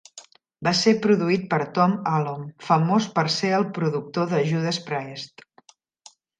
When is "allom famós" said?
2.13-3.11